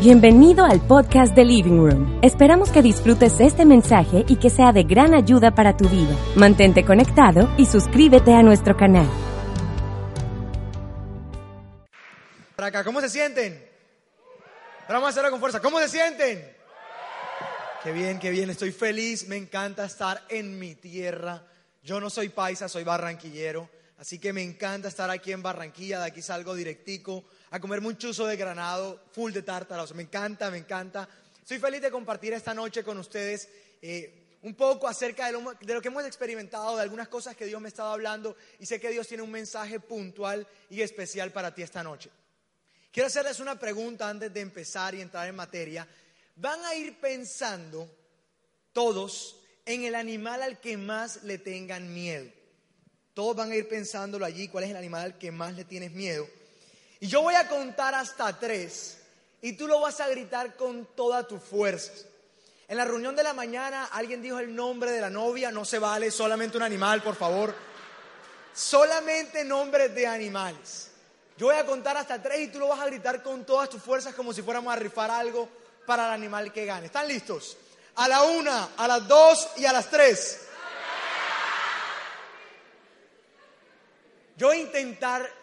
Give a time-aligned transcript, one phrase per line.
[0.00, 2.20] Bienvenido al podcast de Living Room.
[2.22, 6.16] Esperamos que disfrutes este mensaje y que sea de gran ayuda para tu vida.
[6.36, 9.08] Mantente conectado y suscríbete a nuestro canal.
[12.54, 13.60] Para acá, ¿cómo se sienten?
[14.88, 15.58] Vamos a hacerlo con fuerza.
[15.58, 16.48] ¿Cómo se sienten?
[17.82, 18.50] Qué bien, qué bien.
[18.50, 19.26] Estoy feliz.
[19.26, 21.42] Me encanta estar en mi tierra.
[21.82, 23.68] Yo no soy paisa, soy barranquillero.
[23.98, 25.98] Así que me encanta estar aquí en Barranquilla.
[25.98, 29.94] De aquí salgo directico a comer un chuzo de granado, full de tártaros.
[29.94, 31.08] Me encanta, me encanta.
[31.40, 33.48] Estoy feliz de compartir esta noche con ustedes
[33.80, 37.46] eh, un poco acerca de lo, de lo, que hemos experimentado, de algunas cosas que
[37.46, 41.54] Dios me estaba hablando y sé que Dios tiene un mensaje puntual y especial para
[41.54, 42.10] ti esta noche.
[42.92, 45.86] Quiero hacerles una pregunta antes de empezar y entrar en materia.
[46.36, 47.90] Van a ir pensando
[48.72, 52.30] todos en el animal al que más le tengan miedo.
[53.12, 55.92] Todos van a ir pensándolo allí, cuál es el animal al que más le tienes
[55.92, 56.28] miedo.
[57.00, 58.98] Y yo voy a contar hasta tres
[59.40, 61.92] y tú lo vas a gritar con toda tu fuerza.
[62.66, 65.78] En la reunión de la mañana alguien dijo el nombre de la novia, no se
[65.78, 67.54] vale, solamente un animal, por favor.
[68.52, 70.90] Solamente nombres de animales.
[71.36, 73.80] Yo voy a contar hasta tres y tú lo vas a gritar con todas tus
[73.80, 75.48] fuerzas como si fuéramos a rifar algo
[75.86, 76.86] para el animal que gane.
[76.86, 77.56] ¿Están listos?
[77.94, 80.40] A la una, a las dos y a las tres.
[84.36, 85.37] Yo voy a intentar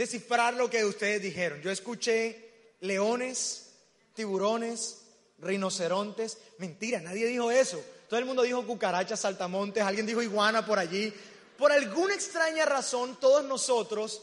[0.00, 1.60] descifrar lo que ustedes dijeron.
[1.60, 3.72] Yo escuché leones,
[4.14, 5.02] tiburones,
[5.38, 6.38] rinocerontes.
[6.56, 7.84] Mentira, nadie dijo eso.
[8.08, 11.12] Todo el mundo dijo cucarachas, saltamontes, alguien dijo iguana por allí.
[11.58, 14.22] Por alguna extraña razón, todos nosotros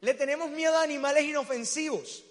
[0.00, 2.24] le tenemos miedo a animales inofensivos.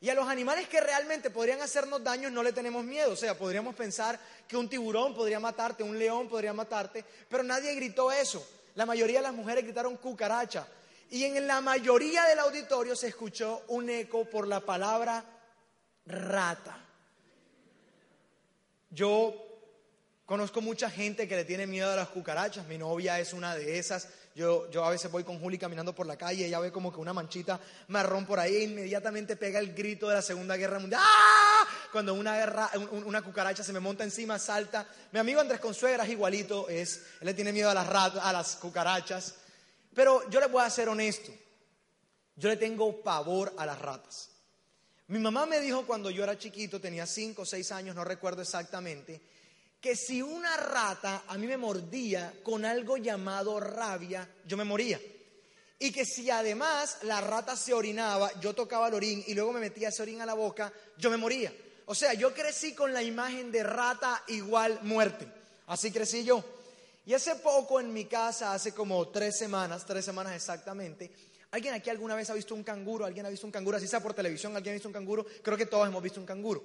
[0.00, 3.12] Y a los animales que realmente podrían hacernos daño no le tenemos miedo.
[3.12, 7.74] O sea, podríamos pensar que un tiburón podría matarte, un león podría matarte, pero nadie
[7.74, 8.42] gritó eso.
[8.74, 10.66] La mayoría de las mujeres gritaron cucaracha.
[11.10, 15.24] Y en la mayoría del auditorio se escuchó un eco por la palabra
[16.06, 16.78] rata.
[18.90, 19.34] Yo
[20.24, 22.66] conozco mucha gente que le tiene miedo a las cucarachas.
[22.66, 24.08] Mi novia es una de esas.
[24.34, 26.92] Yo, yo a veces voy con Juli caminando por la calle y ella ve como
[26.92, 27.58] que una manchita
[27.88, 31.00] marrón por ahí e inmediatamente pega el grito de la Segunda Guerra Mundial.
[31.02, 31.66] ¡Ah!
[31.92, 34.86] Cuando una, guerra, una cucaracha se me monta encima, salta.
[35.12, 38.56] Mi amigo Andrés Consuegra es igualito, es, él le tiene miedo a las, a las
[38.56, 39.36] cucarachas.
[39.96, 41.32] Pero yo le voy a ser honesto.
[42.36, 44.28] Yo le tengo pavor a las ratas.
[45.06, 48.42] Mi mamá me dijo cuando yo era chiquito, tenía 5 o 6 años, no recuerdo
[48.42, 49.18] exactamente,
[49.80, 55.00] que si una rata a mí me mordía con algo llamado rabia, yo me moría.
[55.78, 59.60] Y que si además la rata se orinaba, yo tocaba el orín y luego me
[59.60, 61.54] metía ese orín a la boca, yo me moría.
[61.86, 65.26] O sea, yo crecí con la imagen de rata igual muerte.
[65.68, 66.55] Así crecí yo.
[67.06, 71.12] Y hace poco en mi casa, hace como tres semanas, tres semanas exactamente,
[71.52, 73.06] ¿alguien aquí alguna vez ha visto un canguro?
[73.06, 73.76] ¿Alguien ha visto un canguro?
[73.76, 75.24] Así sea por televisión, ¿alguien ha visto un canguro?
[75.40, 76.64] Creo que todos hemos visto un canguro.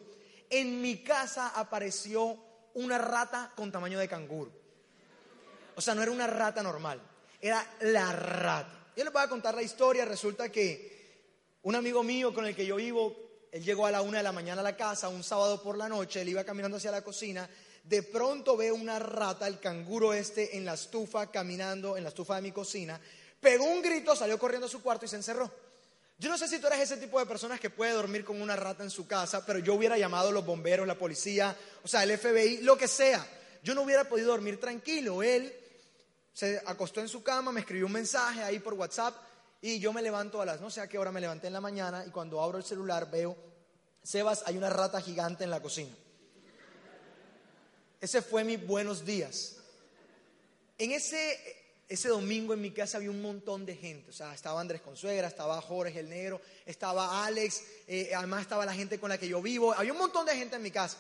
[0.50, 2.38] En mi casa apareció
[2.74, 4.51] una rata con tamaño de canguro.
[5.75, 7.00] O sea, no era una rata normal,
[7.40, 8.88] era la rata.
[8.97, 10.06] Yo les voy a contar la historia.
[10.06, 13.16] Resulta que un amigo mío con el que yo vivo,
[13.51, 15.88] él llegó a la una de la mañana a la casa, un sábado por la
[15.88, 17.47] noche, él iba caminando hacia la cocina
[17.84, 22.36] de pronto veo una rata, el canguro este, en la estufa, caminando en la estufa
[22.36, 23.00] de mi cocina,
[23.40, 25.52] pegó un grito, salió corriendo a su cuarto y se encerró.
[26.18, 28.56] Yo no sé si tú eres ese tipo de personas que puede dormir con una
[28.56, 32.03] rata en su casa, pero yo hubiera llamado a los bomberos, la policía, o sea,
[32.03, 33.25] el FBI, lo que sea.
[33.64, 35.24] Yo no hubiera podido dormir tranquilo.
[35.24, 35.52] Él
[36.31, 39.16] se acostó en su cama, me escribió un mensaje ahí por WhatsApp
[39.62, 41.62] y yo me levanto a las no sé a qué hora me levanté en la
[41.62, 43.36] mañana y cuando abro el celular veo,
[44.04, 45.92] Sebas, hay una rata gigante en la cocina.
[48.01, 49.57] Ese fue mi buenos días.
[50.80, 51.38] En ese,
[51.88, 54.09] ese domingo en mi casa había un montón de gente.
[54.09, 58.74] O sea, estaba Andrés Consuegra, estaba Jorge el Negro, estaba Alex, eh, además estaba la
[58.74, 59.71] gente con la que yo vivo.
[59.71, 60.98] Había un montón de gente en mi casa.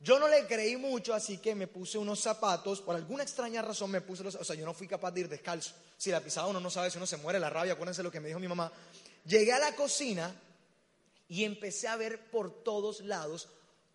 [0.00, 2.80] Yo no le creí mucho, así que me puse unos zapatos.
[2.80, 5.28] Por alguna extraña razón me puse los O sea, yo no fui capaz de ir
[5.28, 5.72] descalzo.
[5.96, 7.74] Si la pisaba uno no sabe si uno se muere la rabia.
[7.74, 8.72] Acuérdense lo que me dijo mi mamá.
[9.24, 10.34] Llegué a la cocina
[11.28, 13.48] y empecé a ver por todos lados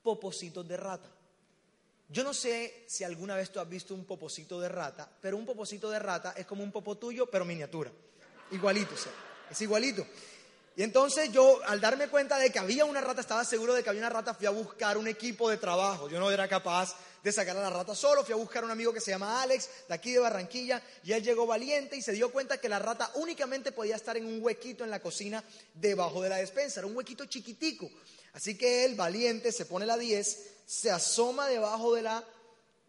[0.04, 1.12] popositos de rata.
[2.08, 5.46] Yo no sé si alguna vez tú has visto un popocito de rata, pero un
[5.46, 7.92] popocito de rata es como un popo tuyo, pero miniatura.
[8.52, 10.06] Igualito, o es igualito.
[10.78, 13.90] Y entonces yo, al darme cuenta de que había una rata, estaba seguro de que
[13.90, 16.10] había una rata, fui a buscar un equipo de trabajo.
[16.10, 18.72] Yo no era capaz de sacar a la rata solo, fui a buscar a un
[18.72, 22.12] amigo que se llama Alex, de aquí de Barranquilla, y él llegó valiente y se
[22.12, 25.44] dio cuenta que la rata únicamente podía estar en un huequito en la cocina
[25.74, 27.90] debajo de la despensa, era un huequito chiquitico.
[28.36, 32.22] Así que él, valiente, se pone la 10, se asoma debajo de la,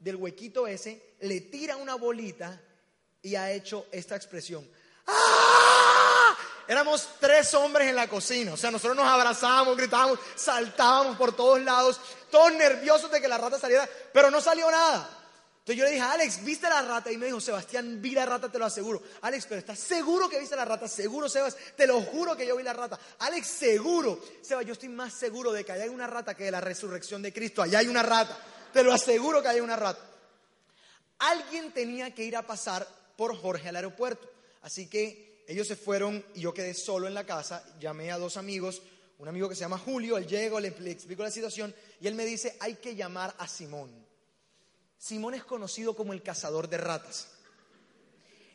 [0.00, 2.60] del huequito ese, le tira una bolita
[3.22, 4.68] y ha hecho esta expresión.
[5.06, 6.36] ¡Ah!
[6.66, 11.62] Éramos tres hombres en la cocina, o sea, nosotros nos abrazábamos, gritábamos, saltábamos por todos
[11.62, 15.08] lados, todos nerviosos de que la rata saliera, pero no salió nada.
[15.66, 17.10] Entonces yo le dije, Alex, ¿viste la rata?
[17.10, 19.02] Y me dijo, Sebastián, vi la rata, te lo aseguro.
[19.22, 20.86] Alex, pero ¿estás seguro que viste la rata?
[20.86, 22.96] Seguro, Sebas, te lo juro que yo vi la rata.
[23.18, 24.22] Alex, seguro.
[24.42, 27.32] Sebas, yo estoy más seguro de que hay una rata que de la resurrección de
[27.32, 27.62] Cristo.
[27.62, 28.38] Allá hay una rata.
[28.72, 30.00] Te lo aseguro que hay una rata.
[31.18, 32.86] Alguien tenía que ir a pasar
[33.16, 34.30] por Jorge al aeropuerto.
[34.62, 37.64] Así que ellos se fueron y yo quedé solo en la casa.
[37.80, 38.82] Llamé a dos amigos,
[39.18, 42.14] un amigo que se llama Julio, él llegó, le, le explico la situación y él
[42.14, 44.05] me dice, hay que llamar a Simón.
[44.98, 47.28] Simón es conocido como el cazador de ratas.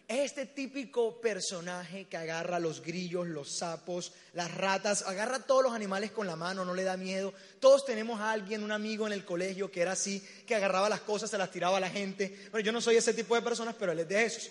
[0.07, 5.73] Es este típico personaje que agarra los grillos, los sapos, las ratas, agarra todos los
[5.73, 7.33] animales con la mano, no le da miedo.
[7.61, 10.99] Todos tenemos a alguien, un amigo en el colegio que era así, que agarraba las
[10.99, 12.49] cosas, se las tiraba a la gente.
[12.51, 14.49] Bueno, yo no soy ese tipo de personas, pero él es de esos.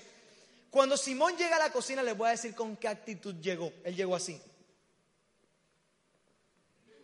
[0.70, 3.70] Cuando Simón llega a la cocina, les voy a decir con qué actitud llegó.
[3.84, 4.40] Él llegó así.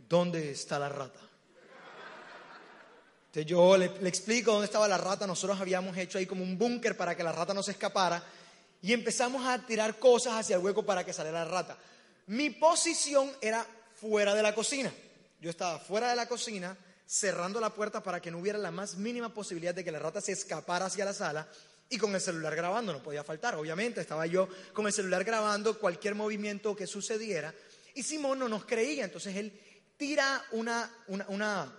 [0.09, 1.21] ¿Dónde está la rata?
[3.37, 5.27] Entonces yo le, explico dónde estaba la rata.
[5.27, 8.23] Nosotros habíamos hecho ahí como un búnker para que la rata no se escapara.
[8.81, 11.77] Y empezamos a tirar cosas hacia el hueco para que saliera la rata.
[12.29, 13.67] Mi posición era
[14.01, 14.91] fuera de la cocina.
[15.39, 18.97] Yo estaba fuera de la cocina, cerrando la puerta para que no hubiera la más
[18.97, 21.47] mínima posibilidad de que la rata se escapara hacia la sala
[21.91, 25.79] y con el celular grabando, no podía faltar, obviamente, estaba yo con el celular grabando
[25.79, 27.55] cualquier movimiento que sucediera
[27.95, 29.53] y Simón no nos creía, entonces él
[29.97, 31.73] tira una, una,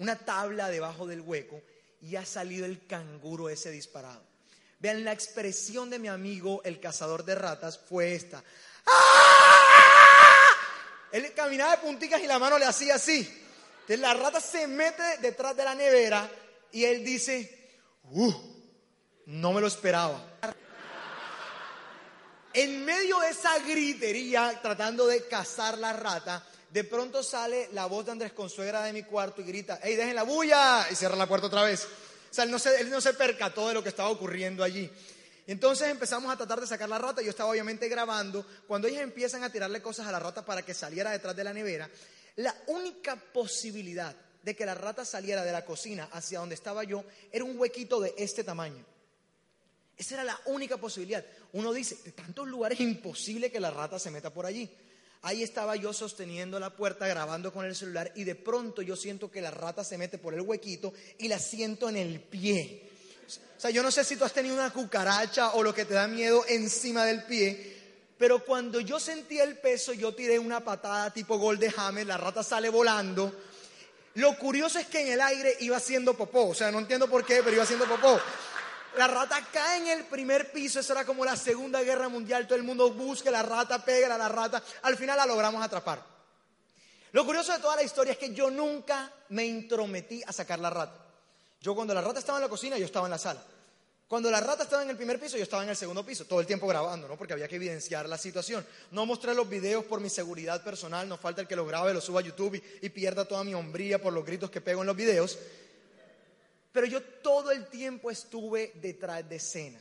[0.00, 1.62] una tabla debajo del hueco
[2.00, 4.22] y ha salido el canguro ese disparado.
[4.78, 8.42] Vean, la expresión de mi amigo, el cazador de ratas, fue esta.
[8.86, 9.60] ¡Ah!
[11.12, 13.18] Él caminaba de punticas y la mano le hacía así.
[13.80, 16.30] Entonces la rata se mete detrás de la nevera
[16.72, 17.68] y él dice,
[18.04, 18.32] ¡uh!
[19.26, 20.24] No me lo esperaba.
[22.54, 28.06] En medio de esa gritería, tratando de cazar la rata, de pronto sale la voz
[28.06, 30.86] de Andrés Consuegra de mi cuarto y grita, ¡Ey, dejen la bulla!
[30.90, 31.84] Y cierra la puerta otra vez.
[31.84, 34.88] O sea, él no, se, él no se percató de lo que estaba ocurriendo allí.
[35.48, 37.22] Entonces empezamos a tratar de sacar la rata.
[37.22, 38.46] Yo estaba obviamente grabando.
[38.68, 41.52] Cuando ellos empiezan a tirarle cosas a la rata para que saliera detrás de la
[41.52, 41.90] nevera,
[42.36, 47.04] la única posibilidad de que la rata saliera de la cocina hacia donde estaba yo
[47.32, 48.84] era un huequito de este tamaño.
[49.96, 51.24] Esa era la única posibilidad.
[51.52, 54.70] Uno dice, de tantos lugares es imposible que la rata se meta por allí.
[55.22, 59.30] Ahí estaba yo sosteniendo la puerta, grabando con el celular y de pronto yo siento
[59.30, 62.88] que la rata se mete por el huequito y la siento en el pie.
[63.56, 65.92] O sea, yo no sé si tú has tenido una cucaracha o lo que te
[65.92, 67.76] da miedo encima del pie,
[68.16, 71.70] pero cuando yo sentí el peso, yo tiré una patada tipo gol de
[72.06, 73.34] la rata sale volando.
[74.14, 77.24] Lo curioso es que en el aire iba haciendo popó, o sea, no entiendo por
[77.24, 78.18] qué, pero iba haciendo popó.
[78.96, 82.56] La rata cae en el primer piso, eso era como la Segunda Guerra Mundial, todo
[82.56, 86.04] el mundo busca la rata, pega a la rata, al final la logramos atrapar.
[87.12, 90.70] Lo curioso de toda la historia es que yo nunca me intrometí a sacar la
[90.70, 90.96] rata.
[91.60, 93.42] Yo cuando la rata estaba en la cocina, yo estaba en la sala.
[94.08, 96.40] Cuando la rata estaba en el primer piso, yo estaba en el segundo piso, todo
[96.40, 97.16] el tiempo grabando, ¿no?
[97.16, 98.66] Porque había que evidenciar la situación.
[98.90, 102.00] No mostré los videos por mi seguridad personal, no falta el que lo grabe, lo
[102.00, 104.88] suba a YouTube y, y pierda toda mi hombría por los gritos que pego en
[104.88, 105.38] los videos.
[106.72, 109.80] Pero yo todo el tiempo estuve detrás de escena.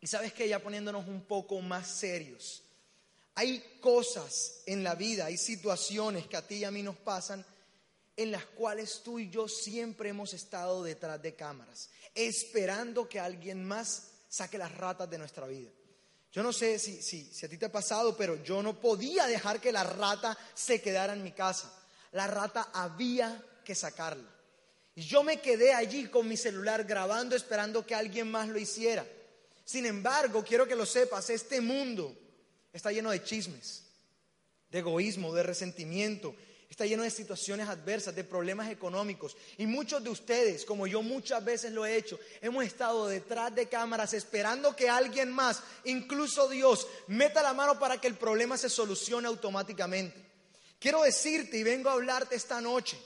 [0.00, 2.62] Y sabes que ya poniéndonos un poco más serios,
[3.34, 7.44] hay cosas en la vida, hay situaciones que a ti y a mí nos pasan
[8.16, 13.64] en las cuales tú y yo siempre hemos estado detrás de cámaras, esperando que alguien
[13.64, 15.70] más saque las ratas de nuestra vida.
[16.32, 19.26] Yo no sé si, si, si a ti te ha pasado, pero yo no podía
[19.26, 21.72] dejar que la rata se quedara en mi casa.
[22.12, 24.28] La rata había que sacarla.
[25.00, 29.06] Yo me quedé allí con mi celular grabando esperando que alguien más lo hiciera.
[29.64, 32.14] Sin embargo, quiero que lo sepas, este mundo
[32.72, 33.84] está lleno de chismes,
[34.70, 36.34] de egoísmo, de resentimiento,
[36.68, 39.38] está lleno de situaciones adversas, de problemas económicos.
[39.56, 43.68] Y muchos de ustedes, como yo muchas veces lo he hecho, hemos estado detrás de
[43.68, 48.68] cámaras esperando que alguien más, incluso Dios, meta la mano para que el problema se
[48.68, 50.28] solucione automáticamente.
[50.78, 52.98] Quiero decirte y vengo a hablarte esta noche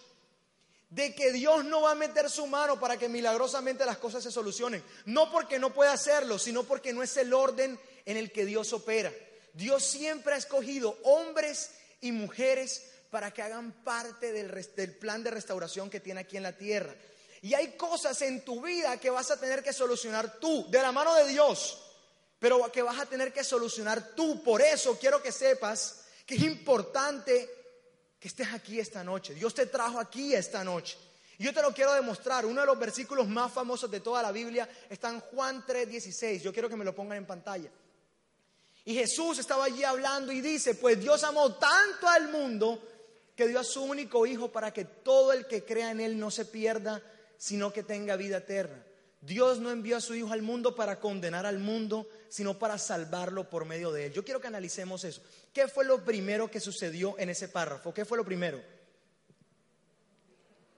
[0.91, 4.31] de que Dios no va a meter su mano para que milagrosamente las cosas se
[4.31, 4.83] solucionen.
[5.07, 8.73] No porque no pueda hacerlo, sino porque no es el orden en el que Dios
[8.73, 9.13] opera.
[9.53, 15.31] Dios siempre ha escogido hombres y mujeres para que hagan parte del, del, plan de
[15.31, 16.95] restauración que tiene aquí en la tierra.
[17.43, 20.93] Y hay cosas en tu vida que vas a tener que solucionar tú, de la
[20.93, 21.79] mano de Dios,
[22.39, 24.43] pero que vas a tener que solucionar tú.
[24.43, 27.64] Por eso quiero que sepas que es importante
[28.29, 29.35] estés aquí esta noche.
[29.35, 30.97] Dios te trajo aquí esta noche.
[31.39, 32.47] Yo te lo quiero demostrar.
[32.47, 36.43] Uno de los versículos más famosos de toda la Biblia está en Juan 3:16.
[36.43, 37.71] Yo quiero que me lo pongan en pantalla.
[38.85, 42.83] Y Jesús estaba allí hablando y dice, pues Dios amó tanto al mundo
[43.35, 46.31] que dio a su único Hijo para que todo el que crea en Él no
[46.31, 47.03] se pierda,
[47.39, 48.85] sino que tenga vida eterna.
[49.25, 53.49] Dios no envió a su Hijo al mundo para condenar al mundo, sino para salvarlo
[53.49, 54.13] por medio de Él.
[54.13, 55.23] Yo quiero que analicemos eso.
[55.53, 57.95] ¿Qué fue lo primero que sucedió en ese párrafo?
[57.95, 58.63] ¿Qué fue lo primero?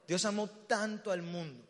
[0.06, 1.64] Dios amó tanto al mundo.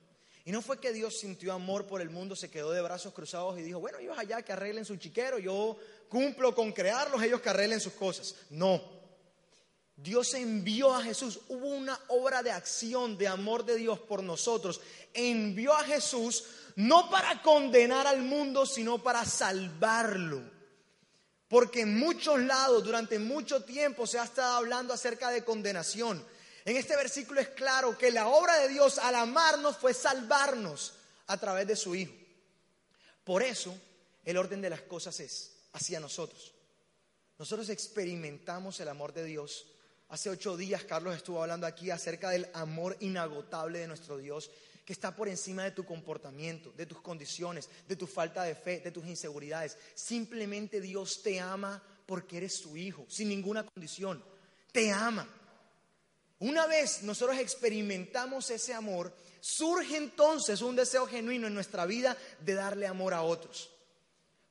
[0.45, 3.59] Y no fue que Dios sintió amor por el mundo, se quedó de brazos cruzados
[3.59, 5.76] y dijo, bueno, ellos allá que arreglen su chiquero, yo
[6.09, 8.37] cumplo con crearlos, ellos que arreglen sus cosas.
[8.50, 8.96] No.
[9.97, 14.81] Dios envió a Jesús, hubo una obra de acción, de amor de Dios por nosotros.
[15.15, 16.45] Envió a Jesús
[16.76, 20.43] no para condenar al mundo, sino para salvarlo.
[21.49, 26.23] Porque en muchos lados, durante mucho tiempo, se ha estado hablando acerca de condenación.
[26.67, 30.95] En este versículo es claro que la obra de Dios al amarnos fue salvarnos
[31.29, 32.12] a través de su Hijo.
[33.25, 33.75] Por eso
[34.25, 36.53] el orden de las cosas es hacia nosotros.
[37.38, 39.67] Nosotros experimentamos el amor de Dios.
[40.09, 44.51] Hace ocho días Carlos estuvo hablando aquí acerca del amor inagotable de nuestro Dios,
[44.85, 48.79] que está por encima de tu comportamiento, de tus condiciones, de tu falta de fe,
[48.79, 49.77] de tus inseguridades.
[49.97, 54.23] Simplemente Dios te ama porque eres su hijo, sin ninguna condición.
[54.71, 55.29] Te ama.
[56.39, 62.55] Una vez nosotros experimentamos ese amor, surge entonces un deseo genuino en nuestra vida de
[62.55, 63.71] darle amor a otros.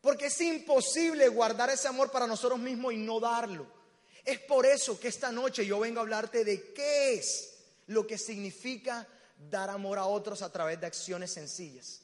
[0.01, 3.84] Porque es imposible guardar ese amor para nosotros mismos y no darlo.
[4.25, 7.53] Es por eso que esta noche yo vengo a hablarte de qué es
[7.87, 9.07] lo que significa
[9.49, 12.01] dar amor a otros a través de acciones sencillas.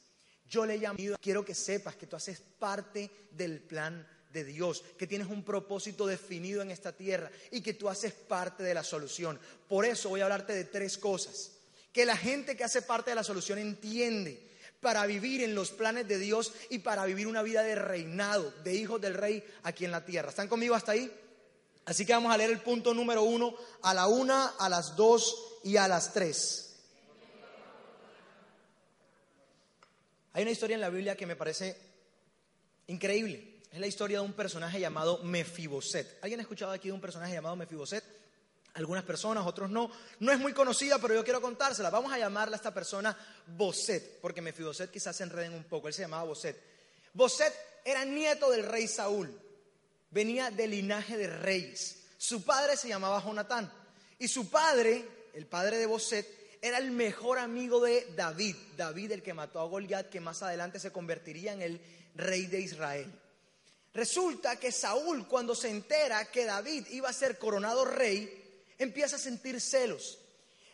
[0.48, 5.08] Yo le llamo, quiero que sepas que tú haces parte del plan de Dios, que
[5.08, 9.40] tienes un propósito definido en esta tierra y que tú haces parte de la solución.
[9.68, 11.54] Por eso voy a hablarte de tres cosas
[11.92, 16.08] que la gente que hace parte de la solución entiende para vivir en los planes
[16.08, 19.92] de Dios y para vivir una vida de reinado, de hijos del rey aquí en
[19.92, 20.30] la tierra.
[20.30, 21.12] ¿Están conmigo hasta ahí?
[21.86, 25.60] Así que vamos a leer el punto número uno a la una, a las dos
[25.64, 26.68] y a las tres.
[30.34, 31.78] Hay una historia en la Biblia que me parece
[32.88, 33.60] increíble.
[33.72, 36.20] Es la historia de un personaje llamado Mefiboset.
[36.22, 38.04] ¿Alguien ha escuchado aquí de un personaje llamado Mefiboset?
[38.76, 39.92] Algunas personas, otros no.
[40.20, 41.90] No es muy conocida, pero yo quiero contársela.
[41.90, 45.88] Vamos a llamarla a esta persona Boset, porque Mefiboset quizás se enreden un poco.
[45.88, 46.58] Él se llamaba Boset.
[47.14, 49.30] Boset era nieto del rey Saúl.
[50.12, 52.04] Venía del linaje de reyes.
[52.18, 53.72] Su padre se llamaba Jonatán.
[54.20, 55.04] Y su padre,
[55.34, 56.28] el padre de Boset,
[56.62, 58.56] era el mejor amigo de David.
[58.78, 61.82] David, el que mató a Goliat, que más adelante se convertiría en el
[62.16, 63.12] rey de Israel.
[63.94, 69.20] Resulta que Saúl, cuando se entera que David iba a ser coronado rey, empieza a
[69.20, 70.20] sentir celos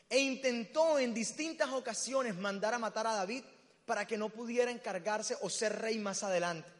[0.09, 3.43] e intentó en distintas ocasiones mandar a matar a David
[3.85, 6.76] para que no pudiera encargarse o ser rey más adelante.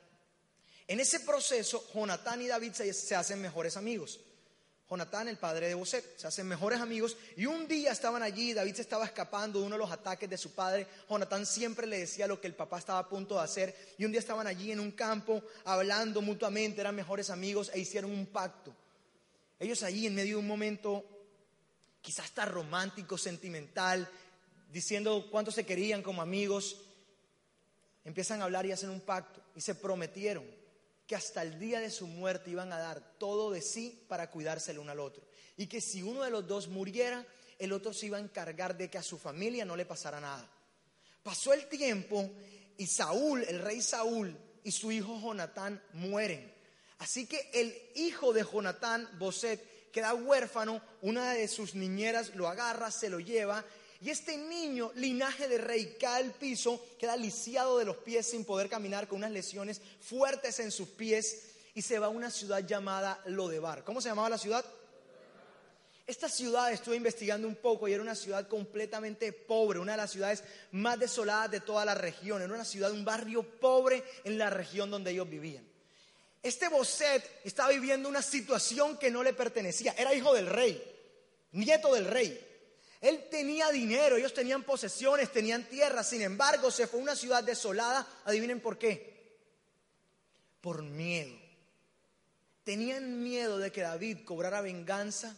[0.87, 4.21] En ese proceso, Jonatán y David se, hacen mejores amigos.
[4.89, 7.17] Jonatán, el padre de Boset, se hacen mejores amigos.
[7.35, 10.37] Y un día estaban allí, David se estaba escapando de uno de los ataques de
[10.37, 13.75] su padre, Jonatán siempre le decía lo que el papá estaba a punto de hacer.
[13.97, 18.11] Y un día estaban allí en un campo hablando mutuamente, eran mejores amigos e hicieron
[18.11, 18.73] un pacto.
[19.59, 21.03] Ellos allí en medio de un momento
[21.99, 24.07] quizás hasta romántico, sentimental,
[24.71, 26.77] diciendo cuánto se querían como amigos,
[28.05, 29.41] empiezan a hablar y hacen un pacto.
[29.53, 30.56] Y se prometieron
[31.07, 34.71] que hasta el día de su muerte iban a dar todo de sí para cuidarse
[34.71, 35.23] el uno al otro.
[35.55, 37.25] Y que si uno de los dos muriera,
[37.57, 40.47] el otro se iba a encargar de que a su familia no le pasara nada.
[41.23, 42.29] Pasó el tiempo
[42.77, 46.53] y Saúl, el rey Saúl y su hijo Jonatán mueren.
[46.99, 52.91] Así que el hijo de Jonatán, Boset, queda huérfano, una de sus niñeras lo agarra,
[52.91, 53.63] se lo lleva
[53.99, 58.45] y este niño, linaje de rey, cae al piso, queda lisiado de los pies sin
[58.45, 62.65] poder caminar con unas lesiones fuertes en sus pies y se va a una ciudad
[62.65, 63.83] llamada Lodebar.
[63.83, 64.63] ¿Cómo se llamaba la ciudad?
[66.05, 70.11] Esta ciudad estuve investigando un poco y era una ciudad completamente pobre, una de las
[70.11, 72.41] ciudades más desoladas de toda la región.
[72.41, 75.67] Era una ciudad, un barrio pobre en la región donde ellos vivían.
[76.41, 79.95] Este Boset estaba viviendo una situación que no le pertenecía.
[79.97, 80.81] Era hijo del rey,
[81.51, 82.41] nieto del rey.
[83.01, 87.43] Él tenía dinero, ellos tenían posesiones, tenían tierra, sin embargo se fue a una ciudad
[87.43, 89.37] desolada, adivinen por qué,
[90.61, 91.35] por miedo.
[92.63, 95.35] tenían miedo de que David cobrara venganza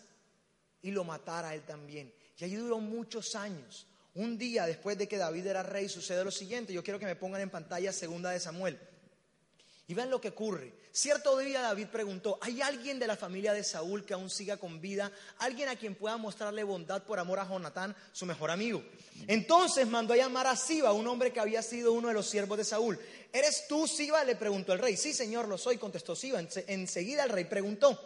[0.81, 2.13] y lo matara a él también.
[2.37, 3.85] Y allí duró muchos años.
[4.15, 6.73] Un día después de que David era rey sucede lo siguiente.
[6.73, 8.79] Yo quiero que me pongan en pantalla segunda de Samuel.
[9.89, 10.71] Y vean lo que ocurre.
[10.91, 14.79] Cierto día David preguntó, ¿hay alguien de la familia de Saúl que aún siga con
[14.79, 15.11] vida?
[15.39, 18.83] ¿Alguien a quien pueda mostrarle bondad por amor a Jonatán, su mejor amigo?
[19.25, 22.59] Entonces mandó a llamar a Siba, un hombre que había sido uno de los siervos
[22.59, 22.99] de Saúl.
[23.33, 24.23] ¿Eres tú, Siba?
[24.23, 24.95] le preguntó el rey.
[24.95, 26.39] Sí, señor, lo soy, contestó Siba.
[26.67, 27.99] Enseguida el rey preguntó,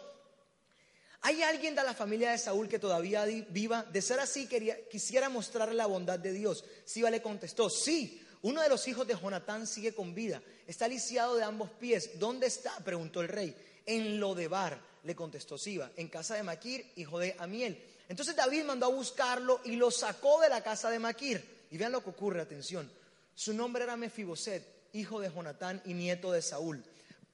[1.20, 3.82] ¿hay alguien de la familia de Saúl que todavía viva?
[3.82, 4.48] De ser así,
[4.90, 6.64] quisiera mostrarle la bondad de Dios.
[6.86, 8.23] Siba le contestó, sí.
[8.44, 10.42] Uno de los hijos de Jonatán sigue con vida.
[10.66, 12.18] Está lisiado de ambos pies.
[12.18, 12.76] ¿Dónde está?
[12.80, 13.56] preguntó el rey.
[13.86, 17.82] En Lodebar, le contestó Siba, en casa de Maquir, hijo de Amiel.
[18.06, 21.42] Entonces David mandó a buscarlo y lo sacó de la casa de Maquir.
[21.70, 22.90] Y vean lo que ocurre, atención.
[23.34, 26.84] Su nombre era Mefiboset, hijo de Jonatán y nieto de Saúl.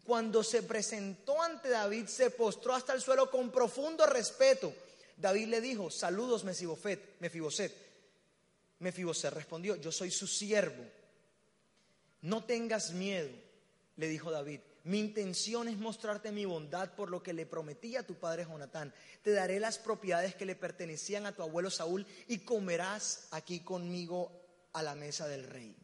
[0.04, 4.72] Cuando se presentó ante David, se postró hasta el suelo con profundo respeto.
[5.16, 7.18] David le dijo, saludos Mefiboset.
[8.78, 9.34] Mefiboset.
[9.34, 10.99] Respondió, yo soy su siervo
[12.22, 13.30] no tengas miedo,
[13.96, 14.60] le dijo David.
[14.84, 18.94] Mi intención es mostrarte mi bondad por lo que le prometí a tu padre Jonatán.
[19.22, 24.32] Te daré las propiedades que le pertenecían a tu abuelo Saúl y comerás aquí conmigo
[24.72, 25.76] a la mesa del rey.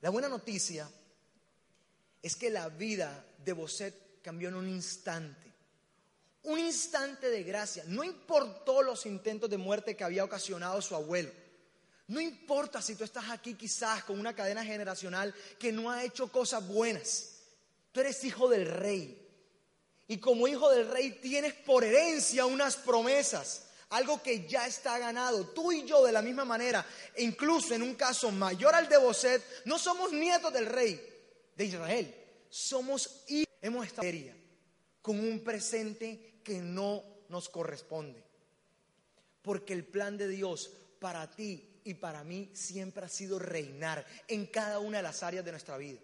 [0.00, 0.90] La buena noticia
[2.22, 5.50] es que la vida de Boset cambió en un instante.
[6.42, 7.84] Un instante de gracia.
[7.86, 11.30] No importó los intentos de muerte que había ocasionado su abuelo.
[12.10, 16.26] No importa si tú estás aquí quizás con una cadena generacional que no ha hecho
[16.26, 17.36] cosas buenas.
[17.92, 19.16] Tú eres hijo del rey.
[20.08, 25.50] Y como hijo del rey tienes por herencia unas promesas, algo que ya está ganado.
[25.50, 28.96] Tú y yo de la misma manera, e incluso en un caso mayor al de
[28.96, 31.00] Boset, no somos nietos del rey
[31.54, 32.12] de Israel.
[32.48, 33.54] Somos hijos.
[33.62, 34.08] Hemos estado
[35.00, 38.20] con un presente que no nos corresponde.
[39.42, 44.46] Porque el plan de Dios para ti y para mí siempre ha sido reinar en
[44.46, 45.98] cada una de las áreas de nuestra vida.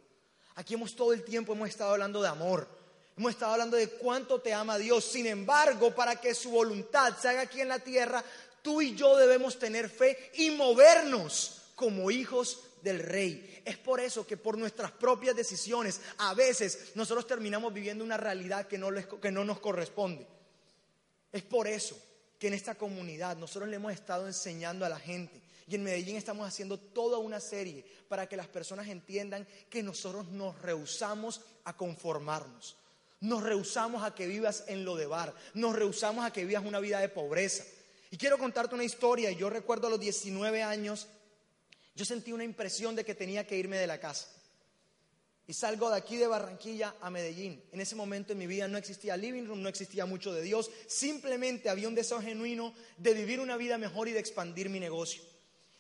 [0.57, 2.69] Aquí hemos todo el tiempo hemos estado hablando de amor.
[3.17, 5.05] Hemos estado hablando de cuánto te ama Dios.
[5.05, 8.25] Sin embargo, para que su voluntad se haga aquí en la tierra,
[8.63, 13.63] tú y yo debemos tener fe y movernos como hijos del rey.
[13.65, 18.67] Es por eso que por nuestras propias decisiones a veces nosotros terminamos viviendo una realidad
[18.67, 18.89] que no,
[19.21, 20.27] que no nos corresponde.
[21.33, 21.97] Es por eso
[22.39, 26.17] que en esta comunidad nosotros le hemos estado enseñando a la gente y en Medellín
[26.17, 31.77] estamos haciendo toda una serie para que las personas entiendan que nosotros nos rehusamos a
[31.77, 32.77] conformarnos.
[33.21, 35.35] Nos rehusamos a que vivas en lo de bar.
[35.55, 37.65] Nos rehusamos a que vivas una vida de pobreza.
[38.13, 39.33] Y quiero contarte una historia.
[39.33, 41.09] Yo recuerdo a los 19 años,
[41.97, 44.29] yo sentí una impresión de que tenía que irme de la casa.
[45.49, 47.61] Y salgo de aquí de Barranquilla a Medellín.
[47.73, 50.71] En ese momento en mi vida no existía living room, no existía mucho de Dios.
[50.87, 55.23] Simplemente había un deseo genuino de vivir una vida mejor y de expandir mi negocio.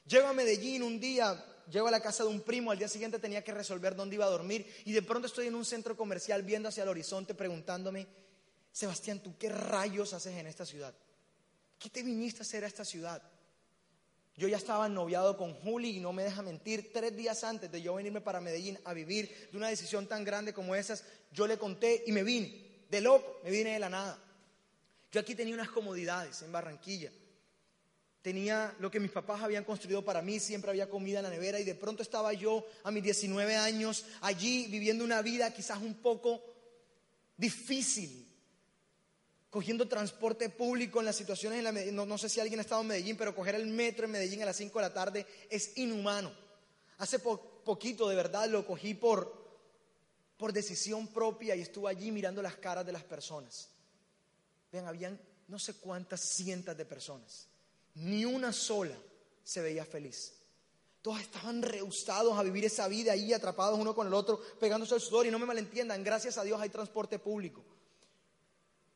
[0.06, 3.18] Llego a Medellín un día, llego a la casa de un primo, al día siguiente
[3.18, 6.42] tenía que resolver dónde iba a dormir y de pronto estoy en un centro comercial
[6.44, 8.06] viendo hacia el horizonte preguntándome,
[8.70, 10.94] Sebastián, ¿tú qué rayos haces en esta ciudad?
[11.78, 13.20] ¿Qué te viniste a hacer a esta ciudad?
[14.36, 17.82] Yo ya estaba noviado con Juli y no me deja mentir, tres días antes de
[17.82, 21.58] yo venirme para Medellín a vivir de una decisión tan grande como esas, yo le
[21.58, 24.22] conté y me vine, de loco, me vine de la nada.
[25.10, 27.10] Yo aquí tenía unas comodidades en Barranquilla
[28.26, 31.60] tenía lo que mis papás habían construido para mí, siempre había comida en la nevera
[31.60, 35.94] y de pronto estaba yo a mis 19 años allí viviendo una vida quizás un
[35.94, 36.42] poco
[37.36, 38.26] difícil,
[39.48, 42.88] cogiendo transporte público en las situaciones, en la, no, sé si alguien ha estado en
[42.88, 46.32] Medellín, pero coger el metro en Medellín a las 5 de la tarde es inhumano.
[46.98, 49.32] Hace poquito de verdad lo cogí por,
[50.36, 53.68] por decisión propia y estuve allí mirando las caras de las personas.
[54.72, 57.46] Vean, habían no sé cuántas cientos de personas
[57.96, 58.96] ni una sola
[59.42, 60.32] se veía feliz.
[61.02, 65.00] Todos estaban rehusados a vivir esa vida ahí, atrapados uno con el otro, pegándose el
[65.00, 65.26] sudor.
[65.26, 67.64] Y no me malentiendan, gracias a Dios hay transporte público.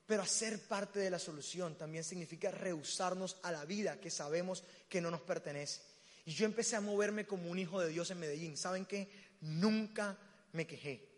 [0.07, 5.01] Pero hacer parte de la solución también significa rehusarnos a la vida que sabemos que
[5.01, 5.83] no nos pertenece.
[6.25, 8.57] Y yo empecé a moverme como un hijo de Dios en Medellín.
[8.57, 9.09] ¿Saben qué?
[9.43, 10.19] Nunca
[10.53, 11.09] me quejé.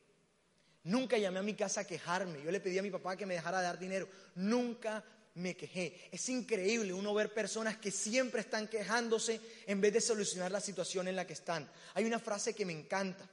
[0.84, 2.42] Nunca llamé a mi casa a quejarme.
[2.42, 4.08] Yo le pedí a mi papá que me dejara de dar dinero.
[4.34, 5.02] Nunca
[5.34, 6.08] me quejé.
[6.12, 11.08] Es increíble uno ver personas que siempre están quejándose en vez de solucionar la situación
[11.08, 11.70] en la que están.
[11.94, 13.28] Hay una frase que me encanta.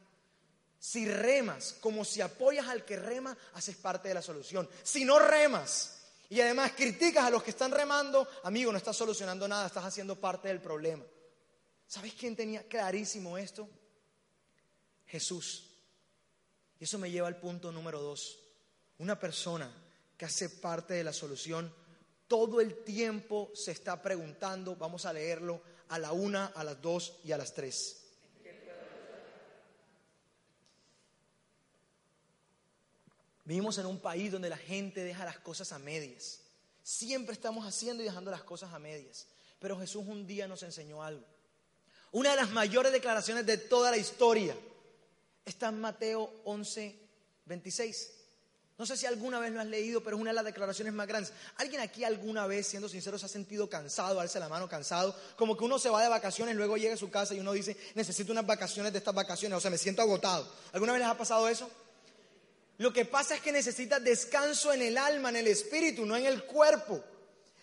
[0.79, 4.69] Si remas como si apoyas al que rema, haces parte de la solución.
[4.81, 9.47] Si no remas y además criticas a los que están remando, amigo, no estás solucionando
[9.47, 11.03] nada, estás haciendo parte del problema.
[11.85, 13.67] ¿Sabes quién tenía clarísimo esto?
[15.07, 15.65] Jesús.
[16.79, 18.38] Y eso me lleva al punto número dos.
[18.99, 19.71] una persona
[20.17, 21.73] que hace parte de la solución,
[22.29, 27.15] todo el tiempo se está preguntando, vamos a leerlo, a la una, a las dos
[27.25, 27.97] y a las tres.
[33.43, 36.41] Vivimos en un país donde la gente deja las cosas a medias.
[36.83, 39.25] Siempre estamos haciendo y dejando las cosas a medias.
[39.59, 41.25] Pero Jesús un día nos enseñó algo.
[42.11, 44.55] Una de las mayores declaraciones de toda la historia
[45.45, 46.95] está en Mateo 11,
[47.45, 48.18] 26.
[48.79, 51.05] No sé si alguna vez lo has leído, pero es una de las declaraciones más
[51.05, 51.33] grandes.
[51.57, 55.13] ¿Alguien aquí alguna vez, siendo sincero, se ha sentido cansado, alza la mano cansado?
[55.35, 57.75] Como que uno se va de vacaciones, luego llega a su casa y uno dice,
[57.93, 60.49] necesito unas vacaciones de estas vacaciones, o sea, me siento agotado.
[60.71, 61.69] ¿Alguna vez les ha pasado eso?
[62.77, 66.25] Lo que pasa es que necesitas descanso en el alma, en el espíritu, no en
[66.25, 67.03] el cuerpo.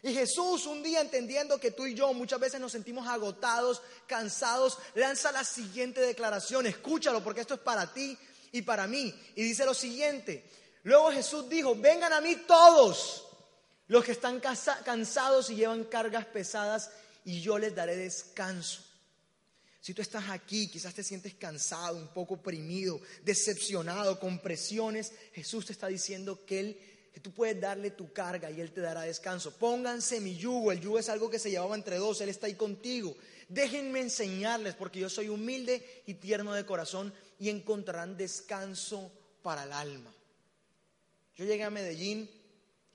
[0.02, 4.76] Y Jesús un día entendiendo que tú y yo muchas veces nos sentimos agotados, cansados,
[4.94, 8.18] lanza la siguiente declaración, escúchalo porque esto es para ti
[8.52, 9.18] y para mí.
[9.34, 10.44] Y dice lo siguiente,
[10.86, 13.24] luego Jesús dijo, vengan a mí todos
[13.88, 16.90] los que están cansados y llevan cargas pesadas
[17.24, 18.82] y yo les daré descanso.
[19.80, 25.66] Si tú estás aquí, quizás te sientes cansado, un poco oprimido, decepcionado, con presiones, Jesús
[25.66, 26.80] te está diciendo que Él,
[27.14, 29.52] que tú puedes darle tu carga y Él te dará descanso.
[29.52, 32.54] Pónganse mi yugo, el yugo es algo que se llevaba entre dos, Él está ahí
[32.54, 33.16] contigo.
[33.48, 39.72] Déjenme enseñarles porque yo soy humilde y tierno de corazón y encontrarán descanso para el
[39.72, 40.15] alma.
[41.36, 42.30] Yo llegué a Medellín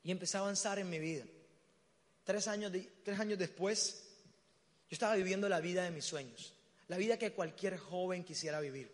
[0.04, 1.26] y empecé a avanzar en mi vida.
[2.24, 2.72] Tres años,
[3.04, 4.04] tres años después,
[4.90, 6.54] yo estaba viviendo la vida de mis sueños
[6.92, 8.94] la vida que cualquier joven quisiera vivir.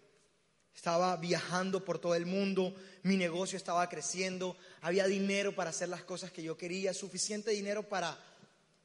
[0.75, 6.03] Estaba viajando por todo el mundo, mi negocio estaba creciendo, había dinero para hacer las
[6.03, 8.15] cosas que yo quería, suficiente dinero para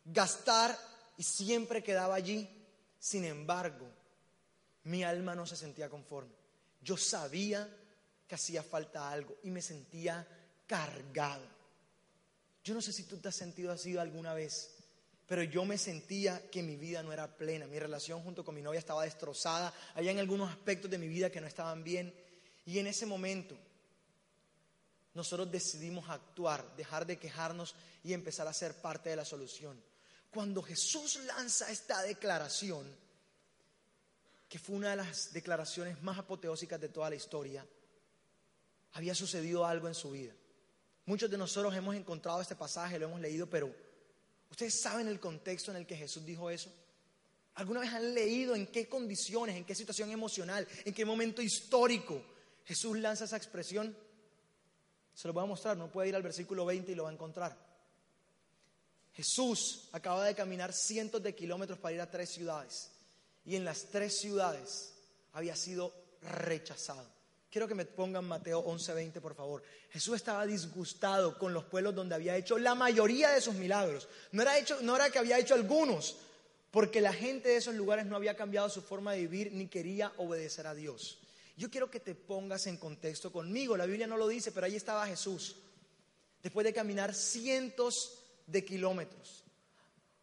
[0.06, 0.78] gastar
[1.18, 2.48] y siempre quedaba allí.
[2.98, 3.86] Sin embargo,
[4.84, 6.32] mi alma no se sentía conforme.
[6.80, 7.68] Yo sabía
[8.26, 10.26] que hacía falta algo y me sentía
[10.72, 11.44] cargado.
[12.64, 14.70] Yo no sé si tú te has sentido así alguna vez
[15.26, 18.60] pero yo me sentía que mi vida no era plena, mi relación junto con mi
[18.60, 22.12] novia estaba destrozada, había en algunos aspectos de mi vida que no estaban bien
[22.66, 23.56] y en ese momento
[25.14, 29.82] nosotros decidimos actuar, dejar de quejarnos y empezar a ser parte de la solución.
[30.30, 32.86] Cuando Jesús lanza esta declaración,
[34.50, 37.66] que fue una de las declaraciones más apoteósicas de toda la historia,
[38.92, 40.34] había sucedido algo en su vida.
[41.06, 43.72] Muchos de nosotros hemos encontrado este pasaje, lo hemos leído, pero
[44.52, 46.70] ¿Ustedes saben el contexto en el que Jesús dijo eso?
[47.54, 52.22] ¿Alguna vez han leído en qué condiciones, en qué situación emocional, en qué momento histórico
[52.66, 53.96] Jesús lanza esa expresión?
[55.14, 57.14] Se lo voy a mostrar, no puede ir al versículo 20 y lo va a
[57.14, 57.56] encontrar.
[59.14, 62.90] Jesús acaba de caminar cientos de kilómetros para ir a tres ciudades
[63.46, 64.92] y en las tres ciudades
[65.32, 67.08] había sido rechazado.
[67.52, 69.62] Quiero que me pongan Mateo 11:20, por favor.
[69.90, 74.08] Jesús estaba disgustado con los pueblos donde había hecho la mayoría de sus milagros.
[74.30, 76.16] No era, hecho, no era que había hecho algunos,
[76.70, 80.14] porque la gente de esos lugares no había cambiado su forma de vivir ni quería
[80.16, 81.18] obedecer a Dios.
[81.58, 83.76] Yo quiero que te pongas en contexto conmigo.
[83.76, 85.56] La Biblia no lo dice, pero ahí estaba Jesús.
[86.42, 89.44] Después de caminar cientos de kilómetros,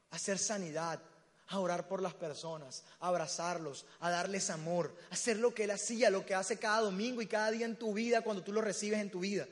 [0.09, 0.99] hacer sanidad,
[1.49, 5.71] a orar por las personas, a abrazarlos, a darles amor, a hacer lo que Él
[5.71, 8.61] hacía, lo que hace cada domingo y cada día en tu vida cuando tú lo
[8.61, 9.47] recibes en tu vida.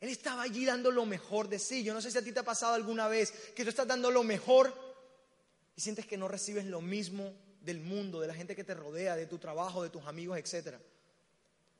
[0.00, 1.82] Él estaba allí dando lo mejor de sí.
[1.82, 4.10] Yo no sé si a ti te ha pasado alguna vez que tú estás dando
[4.10, 4.72] lo mejor
[5.74, 9.16] y sientes que no recibes lo mismo del mundo, de la gente que te rodea,
[9.16, 10.76] de tu trabajo, de tus amigos, etc.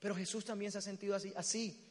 [0.00, 1.84] Pero Jesús también se ha sentido así, así.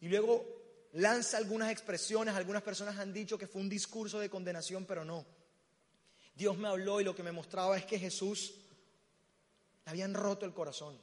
[0.00, 0.46] Y luego
[0.94, 5.39] lanza algunas expresiones, algunas personas han dicho que fue un discurso de condenación, pero no.
[6.40, 8.54] Dios me habló y lo que me mostraba es que Jesús
[9.84, 10.98] le habían roto el corazón.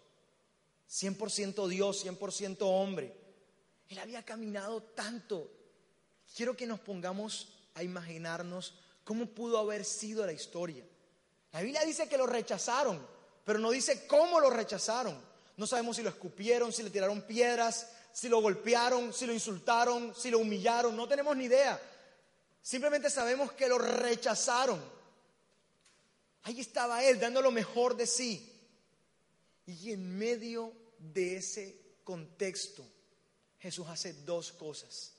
[0.89, 3.15] 100% Dios, 100% hombre.
[3.88, 5.52] Él había caminado tanto.
[6.36, 10.84] Quiero que nos pongamos a imaginarnos cómo pudo haber sido la historia.
[11.52, 13.00] La Biblia dice que lo rechazaron,
[13.45, 15.21] pero no dice cómo lo rechazaron.
[15.56, 20.15] No sabemos si lo escupieron, si le tiraron piedras, si lo golpearon, si lo insultaron,
[20.15, 20.97] si lo humillaron.
[20.97, 21.80] No tenemos ni idea.
[22.60, 24.96] Simplemente sabemos que lo rechazaron.
[26.47, 28.53] Ahí estaba él dando lo mejor de sí.
[29.65, 32.88] Y en medio de ese contexto,
[33.60, 35.12] Jesús hace dos cosas,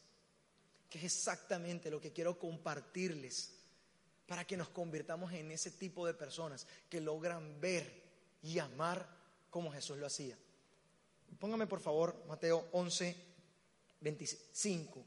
[0.88, 3.52] que es exactamente lo que quiero compartirles
[4.26, 7.92] para que nos convirtamos en ese tipo de personas que logran ver
[8.42, 9.06] y amar
[9.50, 10.38] como Jesús lo hacía.
[11.38, 13.14] Póngame por favor Mateo 11,
[14.00, 15.04] 25.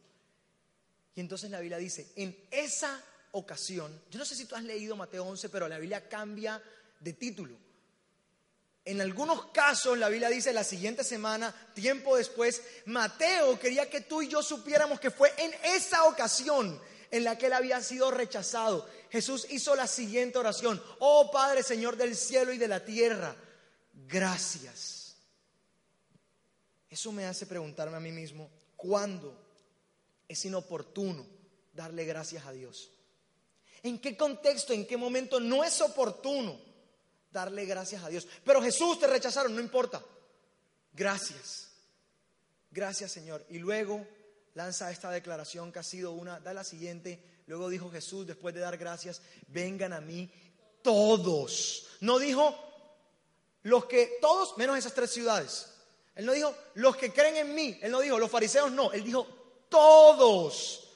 [1.15, 4.95] Y entonces la Biblia dice, en esa ocasión, yo no sé si tú has leído
[4.95, 6.61] Mateo 11, pero la Biblia cambia
[6.99, 7.57] de título.
[8.83, 14.23] En algunos casos, la Biblia dice, la siguiente semana, tiempo después, Mateo quería que tú
[14.23, 18.89] y yo supiéramos que fue en esa ocasión en la que él había sido rechazado.
[19.11, 23.35] Jesús hizo la siguiente oración, oh Padre Señor del cielo y de la tierra,
[24.07, 25.15] gracias.
[26.89, 29.37] Eso me hace preguntarme a mí mismo, ¿cuándo
[30.27, 31.25] es inoportuno
[31.73, 32.89] darle gracias a Dios?
[33.83, 36.71] ¿En qué contexto, en qué momento no es oportuno?
[37.31, 38.27] darle gracias a Dios.
[38.43, 40.03] Pero Jesús te rechazaron, no importa.
[40.93, 41.69] Gracias.
[42.69, 43.45] Gracias Señor.
[43.49, 44.05] Y luego
[44.53, 47.23] lanza esta declaración que ha sido una, da la siguiente.
[47.47, 50.31] Luego dijo Jesús, después de dar gracias, vengan a mí
[50.81, 51.87] todos.
[52.01, 52.55] No dijo
[53.63, 55.67] los que, todos menos esas tres ciudades.
[56.15, 57.79] Él no dijo los que creen en mí.
[57.81, 58.91] Él no dijo los fariseos, no.
[58.91, 59.25] Él dijo
[59.69, 60.89] todos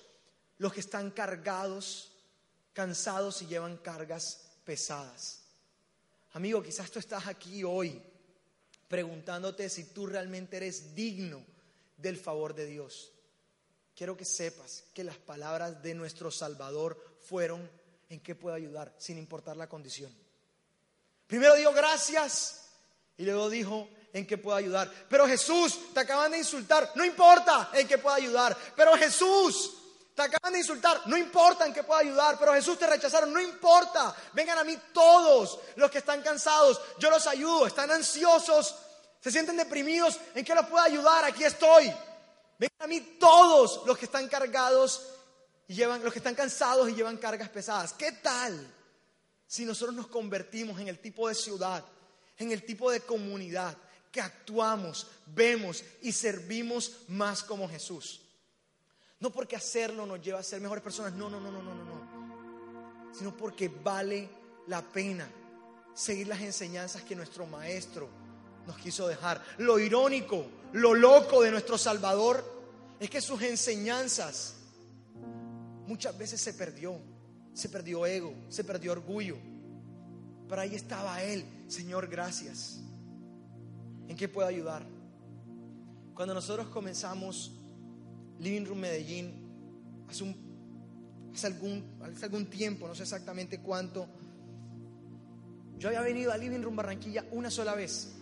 [0.57, 2.11] los que están cargados,
[2.75, 5.39] cansados y llevan cargas pesadas.
[6.33, 7.99] Amigo, quizás tú estás aquí hoy
[8.89, 11.43] preguntándote si tú realmente eres digno
[11.95, 13.13] del favor de Dios.
[13.95, 17.67] Quiero que sepas que las palabras de nuestro Salvador fueron
[18.09, 20.13] en qué puedo ayudar, sin importar la condición.
[21.27, 22.67] Primero dio gracias
[23.17, 24.91] y luego dijo en qué puedo ayudar.
[25.09, 28.55] Pero Jesús, te acaban de insultar, no importa en qué puedo ayudar.
[28.75, 29.84] Pero Jesús,
[30.15, 34.15] te acaban de insultar, no importa en pueda ayudar, pero Jesús te rechazaron, no importa.
[34.31, 38.75] Vengan a mí todos los que están cansados, yo los ayudo, están ansiosos,
[39.19, 41.25] se sienten deprimidos, ¿en qué los puedo ayudar?
[41.25, 41.93] Aquí estoy.
[42.57, 45.05] Vengan a mí todos los que están cargados
[45.67, 47.91] y llevan, los que están cansados y llevan cargas pesadas.
[47.91, 48.73] ¿Qué tal
[49.45, 51.83] si nosotros nos convertimos en el tipo de ciudad,
[52.37, 53.75] en el tipo de comunidad
[54.13, 58.21] que actuamos, vemos y servimos más como Jesús?
[59.25, 61.83] No porque hacerlo nos lleva a ser mejores personas, no, no, no, no, no, no,
[61.83, 63.11] no.
[63.11, 64.29] Sino porque vale
[64.67, 65.27] la pena
[65.95, 68.07] seguir las enseñanzas que nuestro maestro
[68.67, 69.43] nos quiso dejar.
[69.57, 72.45] Lo irónico, lo loco de nuestro Salvador
[72.99, 74.57] es que sus enseñanzas
[75.87, 76.99] muchas veces se perdió.
[77.51, 79.37] Se perdió ego, se perdió orgullo.
[80.47, 82.79] Pero ahí estaba Él, Señor, gracias.
[84.07, 84.85] ¿En qué puedo ayudar?
[86.13, 87.54] Cuando nosotros comenzamos
[88.39, 89.33] Living Room Medellín
[90.09, 90.35] hace,
[91.33, 94.07] hace, algún, hace algún tiempo, no sé exactamente cuánto.
[95.77, 98.15] Yo había venido a Living Room Barranquilla una sola vez.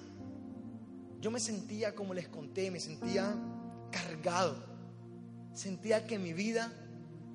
[1.21, 3.35] Yo me sentía, como les conté, me sentía
[3.91, 4.55] cargado.
[5.53, 6.71] Sentía que mi vida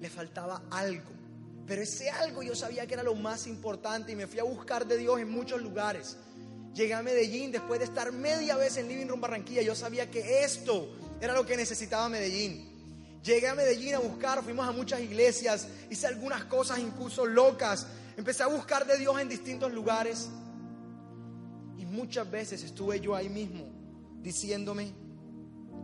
[0.00, 1.10] le faltaba algo.
[1.66, 4.86] Pero ese algo yo sabía que era lo más importante y me fui a buscar
[4.86, 6.16] de Dios en muchos lugares.
[6.74, 9.62] Llegué a Medellín después de estar media vez en Living Room Barranquilla.
[9.62, 10.88] Yo sabía que esto
[11.20, 12.68] era lo que necesitaba Medellín.
[13.22, 17.86] Llegué a Medellín a buscar, fuimos a muchas iglesias, hice algunas cosas incluso locas.
[18.16, 20.28] Empecé a buscar de Dios en distintos lugares.
[21.76, 23.64] Y muchas veces estuve yo ahí mismo
[24.22, 24.92] diciéndome,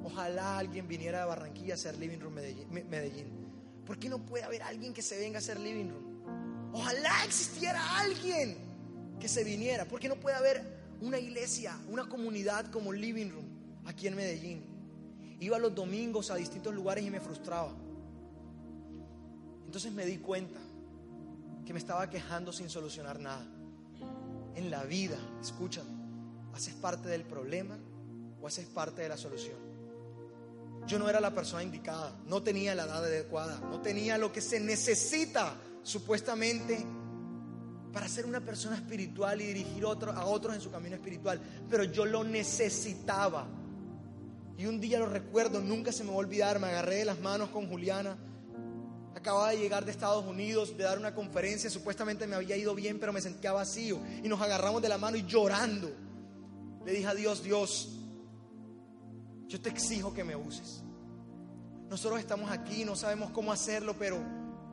[0.03, 3.45] ojalá alguien viniera de Barranquilla a hacer Living Room Medellín.
[3.85, 6.73] ¿Por qué no puede haber alguien que se venga a hacer Living Room?
[6.73, 8.57] Ojalá existiera alguien
[9.21, 9.85] que se viniera.
[9.85, 10.63] ¿Por qué no puede haber
[11.01, 13.47] una iglesia, una comunidad como Living Room
[13.85, 14.74] aquí en Medellín?
[15.41, 17.73] Iba los domingos a distintos lugares y me frustraba.
[19.67, 20.61] Entonces me di cuenta
[21.67, 23.47] que me estaba quejando sin solucionar nada.
[24.55, 25.91] En la vida, escúchame,
[26.55, 27.77] haces parte del problema
[28.41, 29.57] o haces parte de la solución.
[30.87, 34.41] Yo no era la persona indicada, no tenía la edad adecuada, no tenía lo que
[34.41, 36.85] se necesita supuestamente
[37.93, 42.05] para ser una persona espiritual y dirigir a otros en su camino espiritual, pero yo
[42.05, 43.47] lo necesitaba.
[44.57, 47.19] Y un día lo recuerdo, nunca se me va a olvidar, me agarré de las
[47.21, 48.17] manos con Juliana.
[49.15, 52.99] Acababa de llegar de Estados Unidos, de dar una conferencia, supuestamente me había ido bien,
[53.01, 54.01] pero me sentía vacío.
[54.23, 55.91] Y nos agarramos de la mano y llorando.
[56.85, 57.97] Le dije a Dios, Dios,
[59.49, 60.83] yo te exijo que me uses.
[61.89, 64.19] Nosotros estamos aquí, no sabemos cómo hacerlo, pero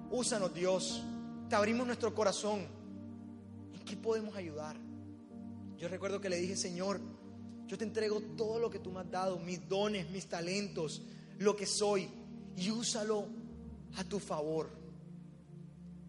[0.09, 1.03] úsanos Dios.
[1.49, 2.67] Te abrimos nuestro corazón.
[3.73, 4.75] ¿En qué podemos ayudar?
[5.77, 6.99] Yo recuerdo que le dije, Señor,
[7.71, 11.03] yo te entrego todo lo que tú me has dado, mis dones, mis talentos,
[11.37, 12.09] lo que soy,
[12.57, 13.29] y úsalo
[13.95, 14.69] a tu favor.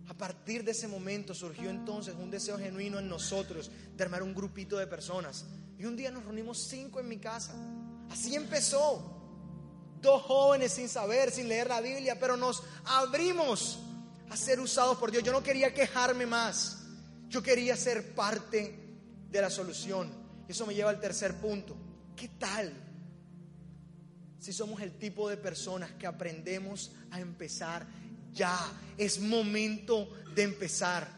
[0.08, 4.34] A partir de ese momento surgió entonces un deseo genuino en nosotros de armar un
[4.34, 5.44] grupito de personas.
[5.78, 7.54] Y un día nos reunimos cinco en mi casa.
[8.10, 9.20] Así empezó.
[10.00, 13.78] Dos jóvenes sin saber, sin leer la Biblia, pero nos abrimos
[14.30, 15.22] a ser usados por Dios.
[15.22, 16.78] Yo no quería quejarme más.
[17.28, 18.98] Yo quería ser parte
[19.30, 20.21] de la solución.
[20.52, 21.74] Eso me lleva al tercer punto.
[22.14, 22.70] ¿Qué tal
[24.38, 27.86] si somos el tipo de personas que aprendemos a empezar
[28.34, 28.58] ya?
[28.98, 31.08] Es momento de empezar.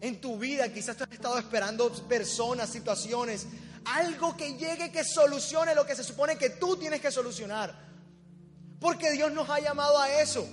[0.00, 0.72] en tu vida.
[0.72, 3.46] Quizás tú has estado esperando personas, situaciones,
[3.84, 7.72] algo que llegue que solucione lo que se supone que tú tienes que solucionar.
[8.80, 10.44] Porque Dios nos ha llamado a eso.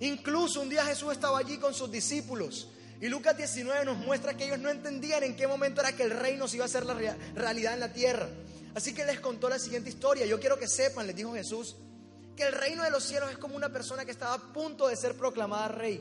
[0.00, 2.70] Incluso un día Jesús estaba allí con sus discípulos.
[3.04, 6.10] Y Lucas 19 nos muestra que ellos no entendían en qué momento era que el
[6.10, 6.94] reino se iba a hacer la
[7.34, 8.30] realidad en la tierra.
[8.74, 10.24] Así que les contó la siguiente historia.
[10.24, 11.76] Yo quiero que sepan, les dijo Jesús,
[12.34, 14.96] que el reino de los cielos es como una persona que estaba a punto de
[14.96, 16.00] ser proclamada rey.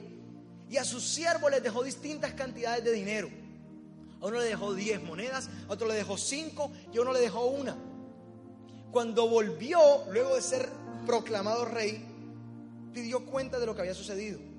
[0.70, 3.30] Y a sus siervos les dejó distintas cantidades de dinero.
[4.22, 7.20] A uno le dejó 10 monedas, a otro le dejó 5 y a uno le
[7.20, 7.76] dejó una.
[8.94, 10.70] Cuando volvió, luego de ser
[11.06, 12.02] proclamado rey,
[12.94, 14.53] pidió cuenta de lo que había sucedido.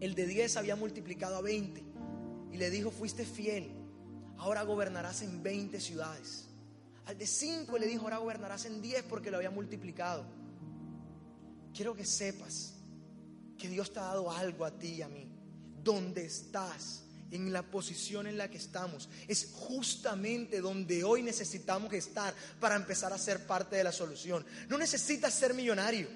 [0.00, 1.82] El de 10 había multiplicado a 20
[2.52, 3.70] y le dijo, fuiste fiel,
[4.36, 6.48] ahora gobernarás en 20 ciudades.
[7.06, 10.24] Al de 5 le dijo, ahora gobernarás en 10 porque lo había multiplicado.
[11.74, 12.74] Quiero que sepas
[13.56, 15.26] que Dios te ha dado algo a ti y a mí.
[15.82, 22.34] Donde estás, en la posición en la que estamos, es justamente donde hoy necesitamos estar
[22.60, 24.44] para empezar a ser parte de la solución.
[24.68, 26.08] No necesitas ser millonario.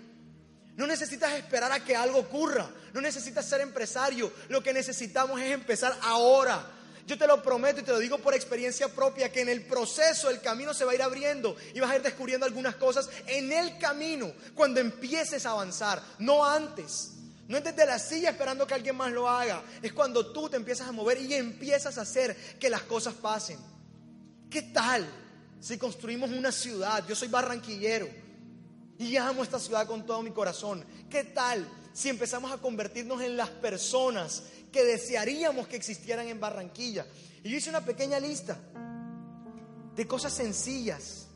[0.76, 2.70] No necesitas esperar a que algo ocurra.
[2.92, 4.32] No necesitas ser empresario.
[4.48, 6.64] Lo que necesitamos es empezar ahora.
[7.06, 10.30] Yo te lo prometo y te lo digo por experiencia propia, que en el proceso
[10.30, 13.52] el camino se va a ir abriendo y vas a ir descubriendo algunas cosas en
[13.52, 17.10] el camino cuando empieces a avanzar, no antes.
[17.48, 19.62] No es desde la silla esperando que alguien más lo haga.
[19.82, 23.58] Es cuando tú te empiezas a mover y empiezas a hacer que las cosas pasen.
[24.48, 25.06] ¿Qué tal
[25.60, 27.04] si construimos una ciudad?
[27.06, 28.21] Yo soy barranquillero
[28.98, 30.84] y amo esta ciudad con todo mi corazón.
[31.10, 37.06] ¿Qué tal si empezamos a convertirnos en las personas que desearíamos que existieran en Barranquilla?
[37.42, 38.58] Y yo hice una pequeña lista
[39.94, 41.26] de cosas sencillas.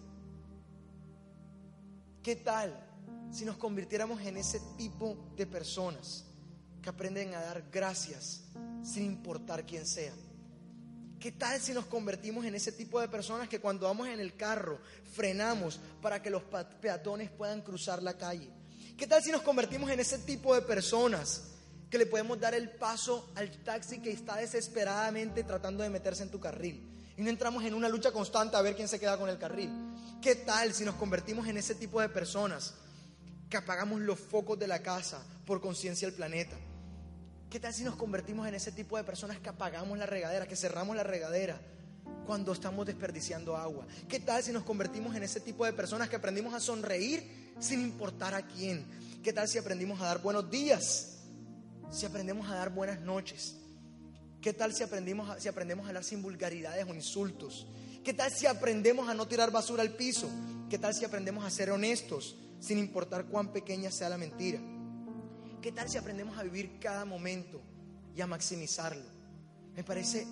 [2.23, 2.83] ¿Qué tal
[3.31, 6.25] si nos convirtiéramos en ese tipo de personas
[6.83, 8.43] que aprenden a dar gracias
[8.83, 10.13] sin importar quién sea?
[11.21, 14.37] ¿Qué tal si nos convertimos en ese tipo de personas que cuando vamos en el
[14.37, 14.79] carro
[15.15, 16.43] frenamos para que los
[16.81, 18.51] peatones puedan cruzar la calle?
[18.99, 21.53] ¿Qué tal si nos convertimos en ese tipo de personas
[21.91, 26.31] que le podemos dar el paso al taxi que está desesperadamente tratando de meterse en
[26.31, 26.87] tu carril?
[27.17, 29.71] Y no entramos en una lucha constante a ver quién se queda con el carril.
[30.21, 32.75] ¿Qué tal si nos convertimos en ese tipo de personas
[33.49, 36.57] que apagamos los focos de la casa por conciencia del planeta?
[37.51, 40.57] ¿Qué tal si nos convertimos en ese tipo de personas que apagamos la regadera, que
[40.57, 41.61] cerramos la regadera
[42.27, 43.87] cuando estamos desperdiciando agua?
[44.09, 47.81] ¿Qué tal si nos convertimos en ese tipo de personas que aprendimos a sonreír sin
[47.83, 48.85] importar a quién?
[49.23, 51.19] ¿Qué tal si aprendimos a dar buenos días?
[51.93, 53.55] Si aprendemos a dar buenas noches.
[54.41, 57.69] ¿Qué tal si aprendemos si aprendemos a hablar sin vulgaridades o insultos?
[58.03, 60.29] ¿Qué tal si aprendemos a no tirar basura al piso?
[60.69, 64.59] ¿Qué tal si aprendemos a ser honestos sin importar cuán pequeña sea la mentira?
[65.67, 67.61] ¿Qué tal si aprendemos a vivir cada momento
[68.15, 69.03] y a maximizarlo?
[69.75, 70.25] Me parece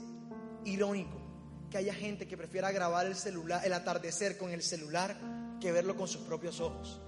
[0.65, 1.21] irónico
[1.69, 5.19] que haya gente que prefiera grabar el celular, el atardecer con el celular
[5.61, 7.01] que verlo con sus propios ojos.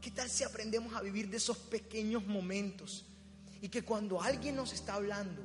[0.00, 3.06] ¿Qué tal si aprendemos a vivir de esos pequeños momentos
[3.60, 5.42] y que cuando alguien nos está hablando,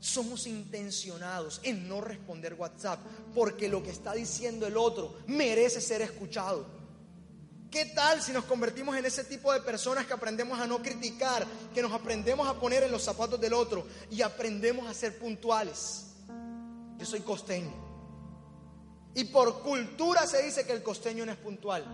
[0.00, 3.00] somos intencionados en no responder WhatsApp
[3.34, 6.77] porque lo que está diciendo el otro merece ser escuchado?
[7.70, 11.46] ¿Qué tal si nos convertimos en ese tipo de personas que aprendemos a no criticar,
[11.74, 16.06] que nos aprendemos a poner en los zapatos del otro y aprendemos a ser puntuales?
[16.96, 17.88] Yo soy costeño.
[19.14, 21.84] Y por cultura se dice que el costeño no es puntual.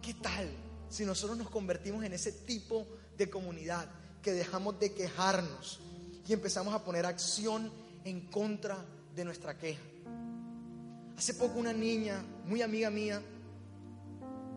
[0.00, 0.48] ¿Qué tal
[0.88, 3.90] si nosotros nos convertimos en ese tipo de comunidad
[4.22, 5.80] que dejamos de quejarnos
[6.28, 7.72] y empezamos a poner acción
[8.04, 8.84] en contra
[9.16, 9.82] de nuestra queja?
[11.16, 13.20] Hace poco una niña, muy amiga mía,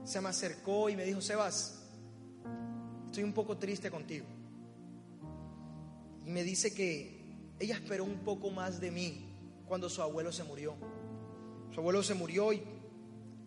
[0.03, 1.79] se me acercó y me dijo, Sebas,
[3.05, 4.25] estoy un poco triste contigo.
[6.25, 7.21] Y me dice que
[7.59, 9.25] ella esperó un poco más de mí
[9.67, 10.75] cuando su abuelo se murió.
[11.73, 12.61] Su abuelo se murió y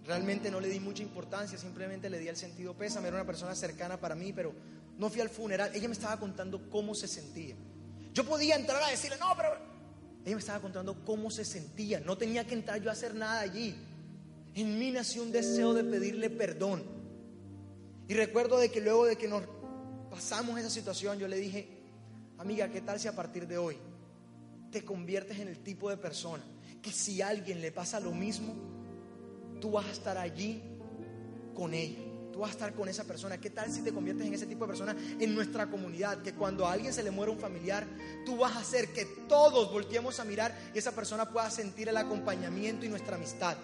[0.05, 3.55] realmente no le di mucha importancia, simplemente le di el sentido pésame, era una persona
[3.55, 4.53] cercana para mí, pero
[4.99, 5.71] no fui al funeral.
[5.75, 7.55] Ella me estaba contando cómo se sentía.
[8.15, 9.51] Yo podía entrar a decirle, no, pero
[10.25, 12.01] ella me estaba contando cómo se sentía.
[12.01, 13.77] No tenía que entrar yo a hacer nada allí
[14.57, 16.83] en mí nació un deseo de pedirle perdón.
[18.09, 19.43] Y recuerdo de que luego de que nos
[20.11, 21.69] pasamos esa situación, yo le dije,
[22.39, 23.77] amiga, ¿qué tal si a partir de hoy
[24.71, 26.43] te conviertes en el tipo de persona
[26.81, 28.55] que si a alguien le pasa lo mismo,
[29.61, 30.63] tú vas a estar allí
[31.55, 31.99] con ella?
[32.33, 33.39] Tú vas a estar con esa persona.
[33.39, 36.23] ¿Qué tal si te conviertes en ese tipo de persona en nuestra comunidad?
[36.23, 37.87] Que cuando a alguien se le muere un familiar,
[38.25, 41.97] tú vas a hacer que todos volteemos a mirar y esa persona pueda sentir el
[41.99, 43.59] acompañamiento y nuestra amistad.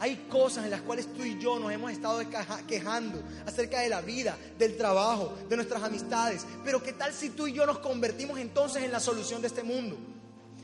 [0.00, 2.20] Hay cosas en las cuales tú y yo nos hemos estado
[2.66, 6.46] quejando acerca de la vida, del trabajo, de nuestras amistades.
[6.64, 9.64] Pero ¿qué tal si tú y yo nos convertimos entonces en la solución de este
[9.64, 9.96] mundo?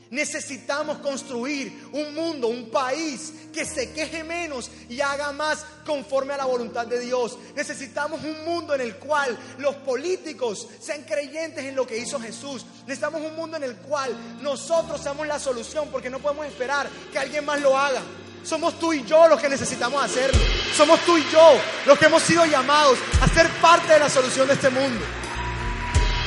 [0.09, 6.37] Necesitamos construir un mundo, un país que se queje menos y haga más conforme a
[6.37, 7.37] la voluntad de Dios.
[7.55, 12.65] Necesitamos un mundo en el cual los políticos sean creyentes en lo que hizo Jesús.
[12.81, 17.19] Necesitamos un mundo en el cual nosotros seamos la solución porque no podemos esperar que
[17.19, 18.01] alguien más lo haga.
[18.45, 20.39] Somos tú y yo los que necesitamos hacerlo.
[20.75, 24.47] Somos tú y yo los que hemos sido llamados a ser parte de la solución
[24.47, 25.03] de este mundo.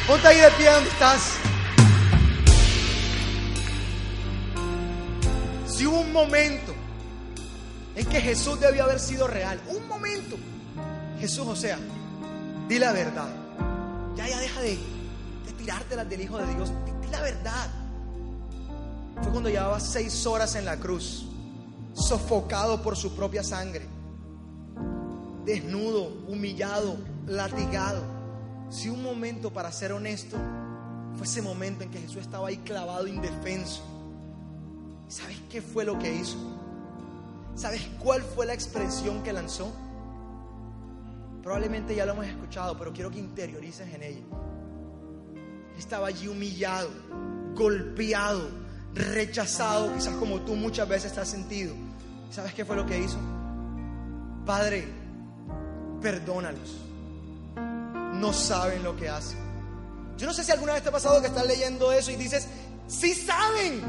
[0.04, 1.34] Ponte ahí de pie donde estás.
[5.68, 6.74] Si hubo un momento
[7.94, 10.36] en que Jesús debió haber sido real, un momento,
[11.20, 11.78] Jesús, o sea,
[12.66, 13.28] di la verdad.
[14.16, 14.70] Ya, ya deja de,
[15.46, 16.72] de tirártelas del Hijo de Dios.
[16.84, 17.68] Di, la verdad.
[19.22, 21.27] Fue cuando llevaba seis horas en la cruz,
[21.98, 23.86] sofocado por su propia sangre,
[25.44, 26.96] desnudo, humillado,
[27.26, 28.02] latigado.
[28.70, 30.36] Si un momento, para ser honesto,
[31.16, 33.82] fue ese momento en que Jesús estaba ahí clavado, indefenso
[35.08, 36.36] ¿Sabes qué fue lo que hizo?
[37.54, 39.72] ¿Sabes cuál fue la expresión que lanzó?
[41.42, 44.20] Probablemente ya lo hemos escuchado, pero quiero que interiorices en ella.
[45.78, 46.90] Estaba allí humillado,
[47.54, 48.50] golpeado,
[48.92, 51.74] rechazado, quizás como tú muchas veces te has sentido.
[52.30, 53.18] ¿Sabes qué fue lo que hizo?
[54.44, 54.88] Padre,
[56.00, 56.76] perdónalos.
[58.14, 59.38] No saben lo que hacen.
[60.16, 62.48] Yo no sé si alguna vez te ha pasado que estás leyendo eso y dices,
[62.88, 63.82] sí saben,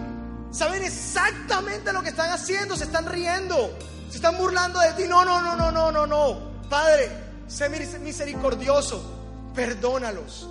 [0.52, 3.78] Saben exactamente lo que están haciendo, se están riendo,
[4.10, 5.04] se están burlando de ti.
[5.08, 6.40] No, no, no, no, no, no, no.
[6.70, 7.10] Padre,
[7.48, 10.50] sé misericordioso, perdónalos.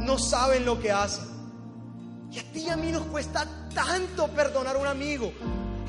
[0.00, 1.24] No saben lo que hacen.
[2.30, 5.32] Y a ti y a mí nos cuesta tanto perdonar a un amigo,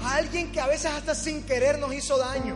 [0.03, 2.55] a alguien que a veces hasta sin querer nos hizo daño.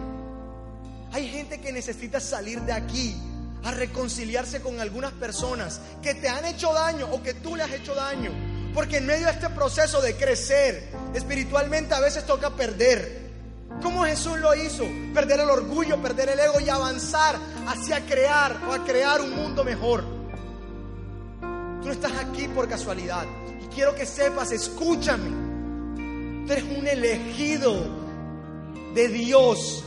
[1.11, 3.15] Hay gente que necesita salir de aquí
[3.63, 7.71] a reconciliarse con algunas personas que te han hecho daño o que tú le has
[7.71, 8.31] hecho daño
[8.73, 13.29] porque en medio de este proceso de crecer espiritualmente a veces toca perder.
[13.81, 14.85] ¿Cómo Jesús lo hizo?
[15.13, 17.37] Perder el orgullo, perder el ego y avanzar
[17.67, 20.03] hacia crear o a crear un mundo mejor.
[21.41, 23.25] Tú no estás aquí por casualidad.
[23.63, 25.49] Y quiero que sepas, escúchame.
[26.50, 27.76] Tú eres un elegido
[28.95, 29.84] de Dios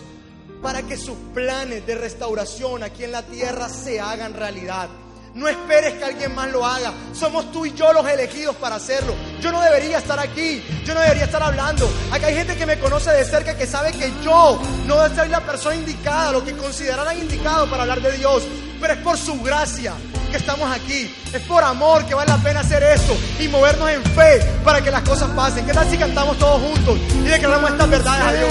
[0.63, 4.89] para que sus planes de restauración aquí en la tierra se hagan realidad.
[5.35, 6.93] No esperes que alguien más lo haga.
[7.15, 9.13] Somos tú y yo los elegidos para hacerlo.
[9.41, 10.63] Yo no debería estar aquí.
[10.85, 11.91] Yo no debería estar hablando.
[12.13, 15.45] Acá hay gente que me conoce de cerca que sabe que yo no soy la
[15.45, 18.45] persona indicada, lo que considerarán indicado para hablar de Dios.
[18.81, 19.95] Pero es por su gracia
[20.33, 21.15] que estamos aquí.
[21.33, 24.91] Es por amor que vale la pena hacer esto y movernos en fe para que
[24.91, 25.65] las cosas pasen.
[25.67, 28.51] ¿Qué tal si cantamos todos juntos y declaramos estas verdades a Dios?